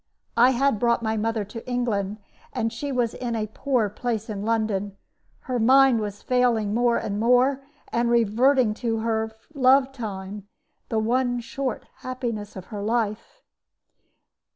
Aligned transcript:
I 0.35 0.49
had 0.49 0.79
brought 0.79 1.03
my 1.03 1.15
mother 1.15 1.45
to 1.45 1.69
England, 1.69 2.17
and 2.53 2.73
she 2.73 2.91
was 2.91 3.13
in 3.13 3.35
a 3.35 3.45
poor 3.53 3.87
place 3.87 4.31
in 4.31 4.41
London; 4.43 4.97
her 5.41 5.59
mind 5.59 5.99
was 5.99 6.23
failing 6.23 6.73
more 6.73 6.97
and 6.97 7.19
more, 7.19 7.61
and 7.91 8.09
reverting 8.09 8.73
to 8.81 9.01
her 9.01 9.31
love 9.53 9.91
time, 9.91 10.47
the 10.89 10.97
one 10.97 11.39
short 11.39 11.85
happiness 11.97 12.55
of 12.55 12.65
her 12.73 12.81
life. 12.81 13.43